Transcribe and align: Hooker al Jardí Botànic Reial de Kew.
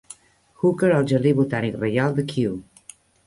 Hooker 0.61 0.89
al 0.93 1.05
Jardí 1.11 1.35
Botànic 1.41 1.77
Reial 1.83 2.17
de 2.21 2.27
Kew. 2.33 2.59